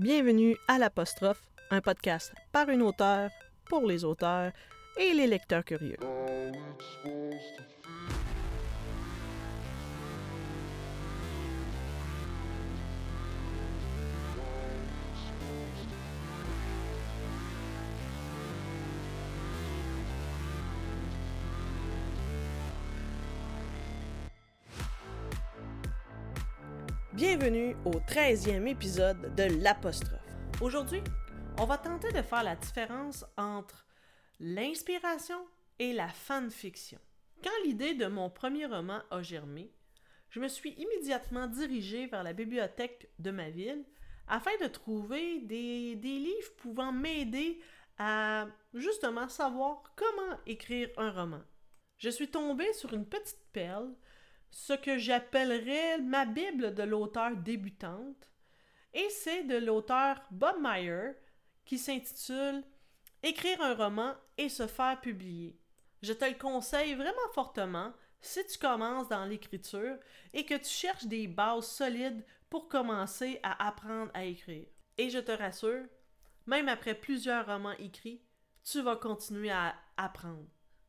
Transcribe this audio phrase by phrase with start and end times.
[0.00, 1.40] Bienvenue à l'apostrophe,
[1.70, 3.30] un podcast par une auteure,
[3.66, 4.50] pour les auteurs
[4.98, 5.98] et les lecteurs curieux.
[27.14, 30.18] Bienvenue au 13e épisode de l'apostrophe.
[30.60, 31.00] Aujourd'hui,
[31.60, 33.86] on va tenter de faire la différence entre
[34.40, 35.38] l'inspiration
[35.78, 36.98] et la fanfiction.
[37.40, 39.70] Quand l'idée de mon premier roman a germé,
[40.28, 43.84] je me suis immédiatement dirigée vers la bibliothèque de ma ville
[44.26, 47.60] afin de trouver des, livres pouvant m'aider
[47.96, 51.42] à justement savoir comment écrire un roman.
[51.96, 53.94] Je suis tombée sur une petite perle
[54.54, 58.30] ce que j'appellerais ma Bible de l'auteur débutante.
[58.92, 61.10] Et c'est de l'auteur Bob Meyer
[61.64, 62.62] qui s'intitule
[63.24, 65.58] Écrire un roman et se faire publier.
[66.02, 69.96] Je te le conseille vraiment fortement si tu commences dans l'écriture
[70.32, 74.66] et que tu cherches des bases solides pour commencer à apprendre à écrire.
[74.98, 75.86] Et je te rassure,
[76.46, 78.22] même après plusieurs romans écrits,
[78.62, 80.46] tu vas continuer à apprendre.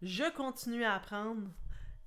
[0.00, 1.50] Je continue à apprendre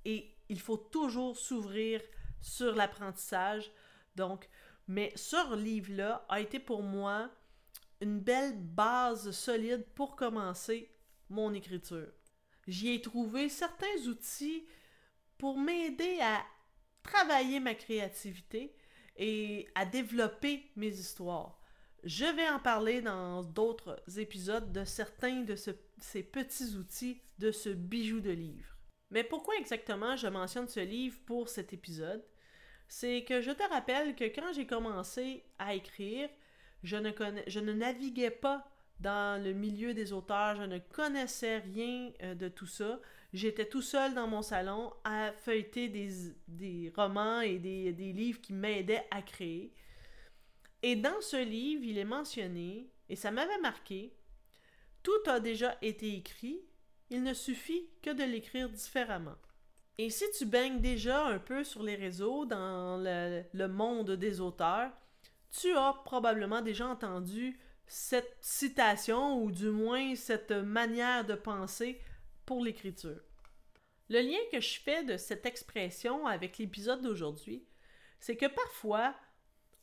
[0.06, 2.02] et il faut toujours s'ouvrir
[2.42, 3.72] sur l'apprentissage.
[4.18, 4.50] Donc,
[4.88, 7.32] mais ce livre-là a été pour moi
[8.02, 10.92] une belle base solide pour commencer
[11.30, 12.12] mon écriture.
[12.68, 14.66] J'y ai trouvé certains outils
[15.38, 16.44] pour m'aider à
[17.02, 18.76] travailler ma créativité
[19.16, 21.62] et à développer mes histoires.
[22.04, 27.70] Je vais en parler dans d'autres épisodes de certains de ces petits outils de ce
[27.70, 28.71] bijou de livre.
[29.12, 32.24] Mais pourquoi exactement je mentionne ce livre pour cet épisode?
[32.88, 36.30] C'est que je te rappelle que quand j'ai commencé à écrire,
[36.84, 38.68] je ne, naviguais pas
[39.00, 43.00] dans le milieu des auteurs, je ne connaissais rien euh, de tout ça.
[43.34, 49.08] J'étais tout seul dans mon salon à feuilleter des, romans et des livres qui m'aidaient
[49.12, 49.74] à créer.
[50.84, 54.14] Et dans ce livre, il est mentionné, et ça m'avait marqué,
[55.04, 56.62] tout a déjà été écrit,
[57.12, 59.36] il ne suffit que de l'écrire différemment.
[59.98, 64.90] Et si tu baignes déjà un peu sur les réseaux dans le, monde des auteurs,
[65.52, 72.00] tu as probablement déjà entendu cette citation ou du moins cette manière de penser
[72.46, 73.20] pour l'écriture.
[74.10, 77.66] Le lien que je fais de cette expression avec l'épisode d'aujourd'hui,
[78.22, 79.14] c'est que parfois,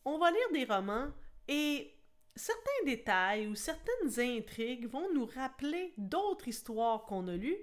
[0.06, 1.12] on va lire des romans
[1.47, 1.94] et
[2.38, 7.59] certains détails ou certaines intrigues vont nous rappeler d'autres histoires qu'on a lues,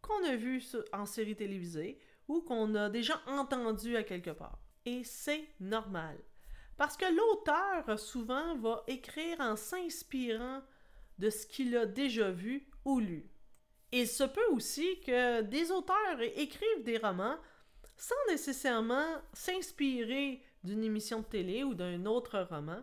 [0.00, 0.62] qu'on a vues
[0.92, 4.58] en série télévisée ou qu'on a déjà entendues à quelque part.
[4.86, 6.18] Et c'est normal.
[6.76, 10.62] Parce que l'auteur souvent va écrire en s'inspirant
[11.18, 13.28] de ce qu'il a déjà vu ou lu.
[13.92, 17.36] Il se peut aussi que des auteurs écrivent des romans
[17.96, 22.82] sans nécessairement s'inspirer d'une émission de télé ou d'un autre roman,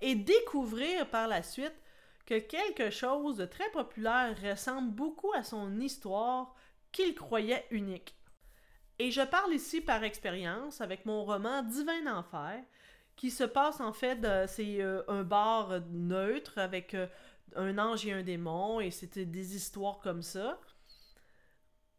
[0.00, 1.74] et découvrir par la suite
[2.26, 6.54] que quelque chose de très populaire ressemble beaucoup à son histoire
[6.92, 8.16] qu'il croyait unique.
[8.98, 12.62] Et je parle ici par expérience avec mon roman Divin Enfer,
[13.16, 17.06] qui se passe en fait, c'est euh, un bar neutre avec euh,
[17.56, 20.60] un ange et un démon, et c'était des histoires comme ça.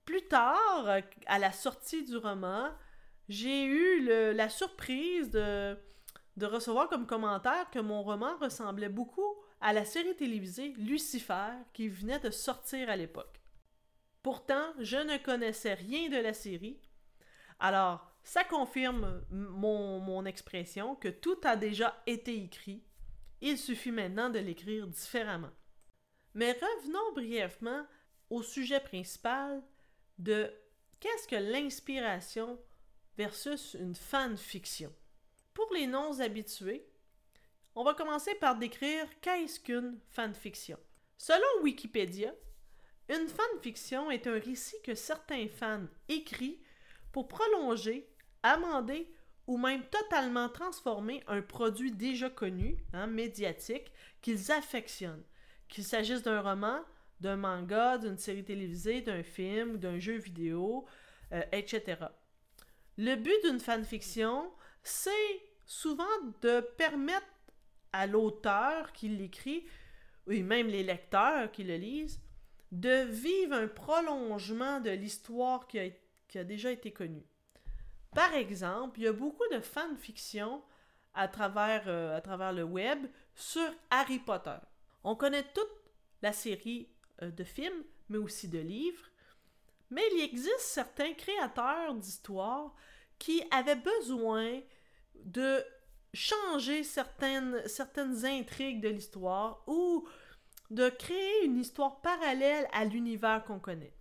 [0.05, 0.87] Plus tard,
[1.25, 2.69] à la sortie du roman,
[3.27, 5.77] j'ai eu la surprise de
[6.37, 11.87] de recevoir comme commentaire que mon roman ressemblait beaucoup à la série télévisée Lucifer qui
[11.87, 13.41] venait de sortir à l'époque.
[14.21, 16.79] Pourtant, je ne connaissais rien de la série.
[17.59, 22.83] Alors, ça confirme mon, mon expression que tout a déjà été écrit.
[23.41, 25.51] Il suffit maintenant de l'écrire différemment.
[26.33, 27.85] Mais revenons brièvement
[28.29, 29.63] au sujet principal
[30.17, 30.51] de
[30.99, 32.59] qu'est-ce que l'inspiration
[33.17, 34.91] versus une fanfiction.
[35.55, 36.85] Pour les non-habitués,
[37.75, 40.77] on va commencer par décrire qu'est-ce qu'une fanfiction.
[41.17, 42.33] Selon Wikipédia,
[43.07, 46.59] une fanfiction est un récit que certains fans écrivent
[47.13, 48.05] pour prolonger,
[48.43, 49.09] amender
[49.47, 55.23] ou même totalement transformer un produit déjà connu, hein, médiatique, qu'ils affectionnent,
[55.69, 56.81] qu'il s'agisse d'un roman,
[57.21, 60.85] d'un manga, d'une série télévisée, d'un film, d'un jeu vidéo,
[61.31, 61.97] euh, etc.
[62.97, 64.51] Le but d'une fanfiction,
[64.83, 65.11] c'est
[65.65, 66.03] souvent
[66.41, 67.25] de permettre
[67.91, 69.65] à l'auteur qui l'écrit,
[70.29, 72.19] et même les lecteurs qui le lisent,
[72.71, 77.25] de vivre un prolongement de l'histoire qui a, déjà été connue.
[78.13, 80.61] Par exemple, il y a beaucoup de fanfiction
[81.13, 84.57] à travers, euh, le web sur Harry Potter.
[85.03, 85.71] On connaît toute
[86.21, 86.89] la série
[87.21, 89.09] euh, de films, mais aussi de livres.
[89.89, 92.75] Mais il existe certains créateurs d'histoires
[93.17, 94.59] qui avaient besoin
[95.23, 95.63] de
[96.13, 100.07] changer certaines, certaines intrigues de l'histoire ou
[100.71, 103.93] de créer une histoire parallèle à l'univers qu'on connaît.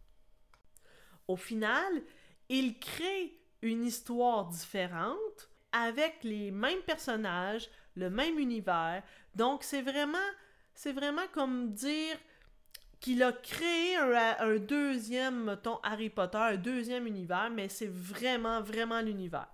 [1.28, 2.02] Au final,
[2.49, 9.02] ils créent une histoire différente avec les mêmes personnages, le même univers.
[9.34, 10.19] Donc c'est vraiment
[10.75, 12.16] c'est vraiment comme dire
[13.00, 19.00] qu'il a créé un, deuxième, mettons, Harry Potter, un deuxième univers, mais c'est vraiment, vraiment
[19.00, 19.49] l'univers.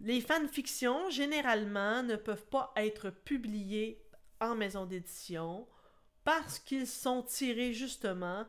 [0.00, 4.02] Les fanfictions, généralement, ne peuvent pas être publiées
[4.40, 5.68] en maison d'édition
[6.24, 8.46] parce qu'ils sont tirés justement,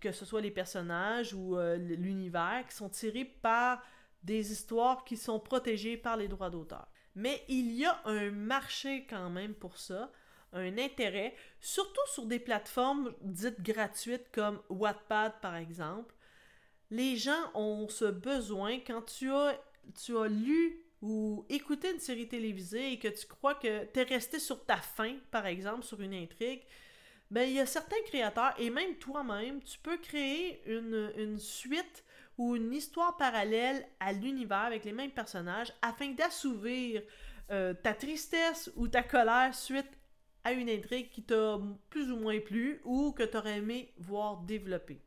[0.00, 3.82] que ce soit les personnages ou euh, l'univers, qui sont tirés par
[4.22, 6.88] des histoires qui sont protégées par les droits d'auteur.
[7.14, 10.10] Mais il y a un marché quand même pour ça,
[10.52, 16.14] un intérêt, surtout sur des plateformes dites gratuites comme Wattpad par exemple.
[16.90, 19.60] Les gens ont ce besoin quand tu as,
[19.94, 24.02] tu as lu ou écouté une série télévisée et que tu crois que tu es
[24.02, 26.62] resté sur ta fin, par exemple, sur une intrigue,
[27.30, 32.04] ben il y a certains créateurs, et même toi-même, tu peux créer une, une suite
[32.38, 37.02] ou une histoire parallèle à l'univers avec les mêmes personnages afin d'assouvir
[37.50, 39.90] euh, ta tristesse ou ta colère suite
[40.44, 41.58] à une intrigue qui t'a
[41.90, 45.00] plus ou moins plu ou que tu aurais aimé voir développer.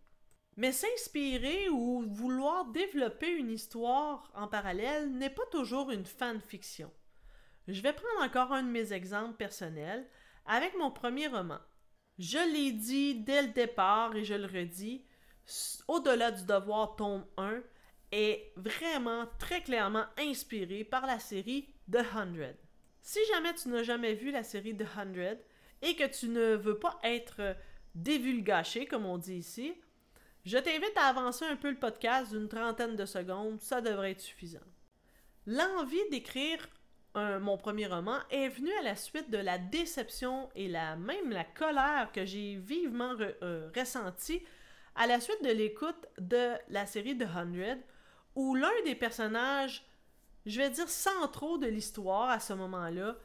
[0.60, 6.92] Mais s'inspirer ou vouloir développer une histoire en parallèle n'est pas toujours une fanfiction.
[7.70, 10.06] Je vais prendre encore un de mes exemples personnels
[10.46, 11.60] avec mon premier roman.
[12.18, 15.06] Je l'ai dit dès le départ et je le redis,
[15.88, 17.62] au-delà du devoir tome 1
[18.12, 22.58] est vraiment très clairement inspiré par la série The Hundred.
[23.02, 25.40] Si jamais tu n'as jamais vu la série The Hundred
[25.82, 27.56] et que tu ne veux pas être
[27.96, 29.74] dévulgaché, comme on dit ici,
[30.46, 34.22] je t'invite à avancer un peu le podcast d'une trentaine de secondes, ça devrait être
[34.22, 34.60] suffisant.
[35.46, 36.68] L'envie d'écrire
[37.16, 41.44] mon premier roman est venue à la suite de la déception et la, même la
[41.44, 44.42] colère que j'ai vivement euh, ressentie
[44.96, 47.80] à la suite de l'écoute de la série The Hundred,
[48.36, 49.86] où l'un des personnages,
[50.46, 51.28] je vais dire sans
[51.58, 53.16] de l'histoire à ce moment-là,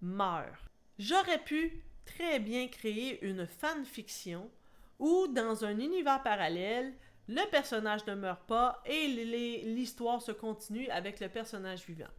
[0.00, 0.60] meurt.
[0.98, 4.50] J'aurais pu très bien créer une fanfiction
[4.98, 6.94] où, dans un univers parallèle,
[7.28, 9.08] le personnage ne meurt pas et
[9.64, 12.10] l'histoire se continue avec le personnage vivant.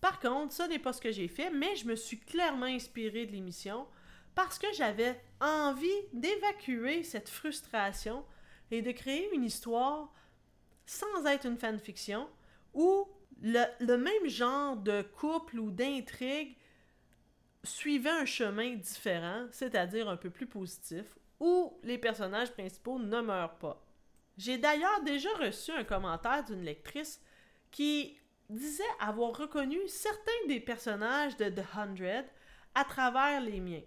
[0.00, 3.26] Par contre, ça n'est pas ce que j'ai fait, mais je me suis clairement inspiré
[3.26, 3.86] de l'émission
[4.34, 8.24] parce que j'avais envie d'évacuer cette frustration
[8.70, 10.12] et de créer une histoire
[10.86, 12.28] sans être une fanfiction
[12.74, 13.08] où
[13.42, 16.56] le, même genre de couple ou d'intrigue
[17.64, 23.58] suivait un chemin différent, c'est-à-dire un peu plus positif, où les personnages principaux ne meurent
[23.58, 23.84] pas.
[24.36, 27.20] J'ai d'ailleurs déjà reçu un commentaire d'une lectrice
[27.70, 28.16] qui
[28.48, 32.24] disait avoir reconnu certains des personnages de The Hundred
[32.74, 33.82] à travers les miens.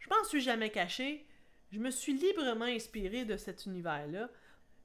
[0.00, 1.26] Je m'en suis jamais caché.
[1.72, 4.28] Je me suis librement inspiré de cet univers-là.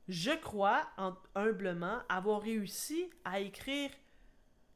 [0.07, 0.87] Je crois,
[1.35, 3.91] humblement, avoir réussi à écrire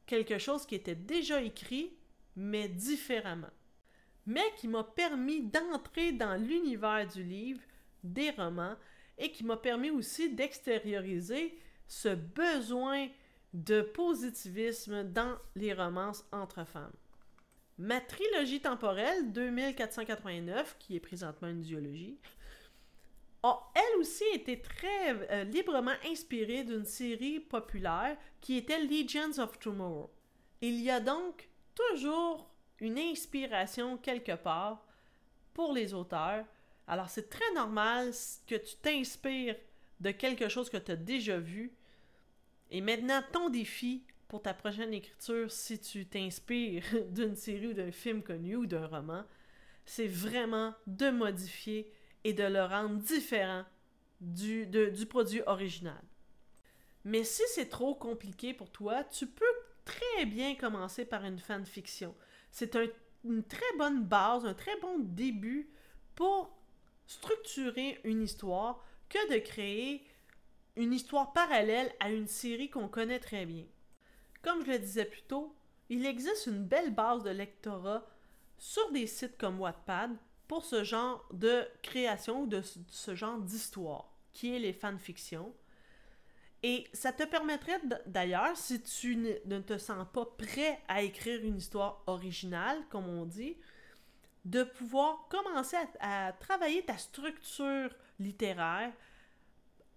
[0.06, 1.92] quelque chose qui était déjà écrit,
[2.36, 3.50] mais différemment.
[4.26, 7.60] Mais qui m'a permis d'entrer dans l'univers du livre,
[8.02, 8.76] des romans,
[9.18, 13.08] et qui m'a permis aussi d'extérioriser ce besoin
[13.52, 16.92] de positivisme dans les romances entre femmes.
[17.78, 22.18] Ma trilogie temporelle 2489, qui est présentement une duologie,
[23.42, 29.58] a elle aussi été très euh, librement inspirée d'une série populaire qui était Legions of
[29.58, 30.10] Tomorrow.
[30.60, 34.84] Il y a donc toujours une inspiration quelque part
[35.52, 36.44] pour les auteurs.
[36.86, 38.10] Alors c'est très normal
[38.46, 39.56] que tu t'inspires
[40.00, 41.72] de quelque chose que tu as déjà vu.
[42.70, 47.92] Et maintenant, ton défi pour ta prochaine écriture, si tu t'inspires d'une série ou d'un
[47.92, 49.24] film connu ou d'un roman,
[49.86, 51.92] c'est vraiment de modifier
[52.24, 53.64] et de le rendre différent
[54.20, 56.02] du, du produit original.
[57.04, 59.44] Mais si c'est trop compliqué pour toi, tu peux
[59.84, 62.14] très bien commencer par une fanfiction.
[62.54, 62.78] C'est
[63.24, 65.68] une très bonne base, un très bon début
[66.14, 66.56] pour
[67.04, 70.06] structurer une histoire que de créer
[70.76, 73.64] une histoire parallèle à une série qu'on connaît très bien.
[74.40, 75.52] Comme je le disais plus tôt,
[75.88, 78.06] il existe une belle base de lectorat
[78.56, 84.12] sur des sites comme Wattpad pour ce genre de création ou de ce genre d'histoire,
[84.32, 85.52] qui est les fanfictions.
[86.66, 91.58] Et ça te permettrait d'ailleurs, si tu ne te sens pas prêt à écrire une
[91.58, 93.58] histoire originale, comme on dit,
[94.46, 98.94] de pouvoir commencer à, travailler ta structure littéraire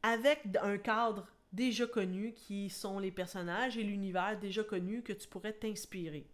[0.03, 5.29] avec un cadre déjà connu qui sont les personnages et l'univers déjà connu que tu
[5.29, 6.27] pourrais t'inspirer.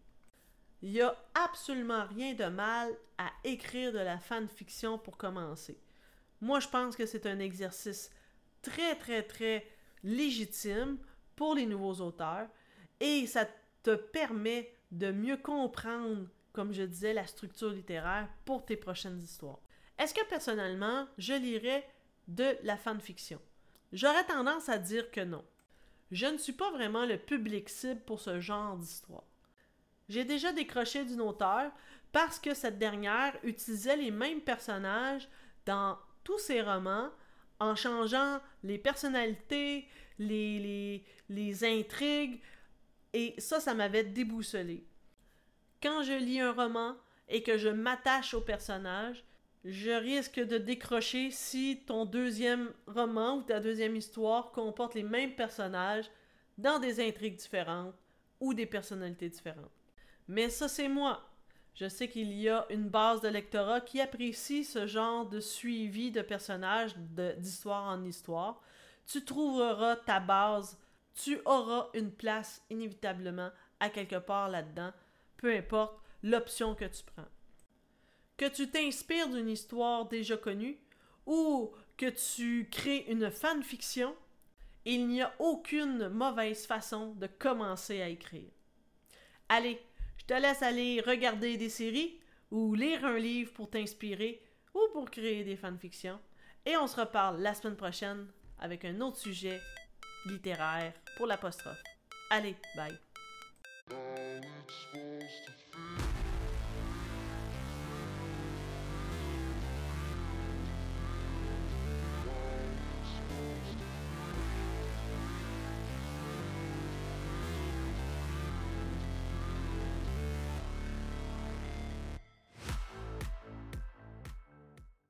[0.81, 5.79] Il n'y a absolument rien de mal à écrire de la fanfiction pour commencer.
[6.41, 8.09] Moi, je pense que c'est un exercice
[8.63, 9.63] très, très, très
[10.03, 10.97] légitime
[11.35, 12.47] pour les nouveaux auteurs
[12.99, 13.47] et ça
[13.83, 19.59] te permet de mieux comprendre, comme je disais, la structure littéraire pour tes prochaines histoires.
[19.97, 21.87] Est-ce que personnellement, je lirais
[22.27, 23.39] de la fanfiction?
[23.91, 25.43] J'aurais tendance à dire que non.
[26.11, 29.23] Je ne suis pas vraiment le public cible pour ce genre d'histoire.
[30.09, 31.71] J'ai déjà décroché d'une auteure
[32.11, 35.27] parce que cette dernière utilisait les mêmes personnages
[35.65, 37.09] dans tous ses romans
[37.63, 39.87] en changeant les personnalités,
[40.19, 42.41] les, les, intrigues,
[43.13, 44.85] et ça, ça m'avait déboussolé.
[45.81, 46.95] Quand je lis un roman
[47.29, 49.23] et que je m'attache au personnage,
[49.63, 55.35] je risque de décrocher si ton deuxième roman ou ta deuxième histoire comporte les mêmes
[55.35, 56.09] personnages
[56.57, 57.95] dans des intrigues différentes
[58.39, 59.71] ou des personnalités différentes.
[60.27, 61.32] Mais ça, c'est moi.
[61.75, 66.11] Je sais qu'il y a une base de lectorat qui apprécie ce genre de suivi
[66.11, 66.95] de personnages
[67.37, 68.61] d'histoire en histoire.
[69.07, 70.77] Tu trouveras ta base,
[71.15, 73.49] tu auras une place inévitablement
[73.79, 74.91] à quelque part là-dedans,
[75.37, 77.27] peu importe l'option que tu prends.
[78.37, 80.79] Que tu t'inspires d'une histoire déjà connue
[81.25, 84.15] ou que tu crées une fanfiction,
[84.85, 88.51] il n'y a aucune mauvaise façon de commencer à écrire.
[89.49, 89.81] Allez,
[90.23, 92.17] je te laisse aller regarder des séries
[92.49, 94.41] ou lire un livre pour t'inspirer
[94.73, 96.19] ou pour créer des fanfictions.
[96.65, 98.27] Et on se reparle la semaine prochaine
[98.59, 99.59] avec un autre sujet
[100.25, 101.83] littéraire pour l'apostrophe.
[102.29, 102.97] Allez, bye.